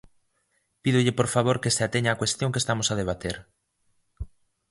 Pídolle 0.83 1.13
por 1.19 1.27
favor 1.35 1.57
que 1.61 1.73
se 1.75 1.81
ateña 1.87 2.15
á 2.15 2.19
cuestión 2.21 2.51
que 2.53 2.61
estamos 2.63 2.87
a 2.89 2.97
debater. 3.01 3.37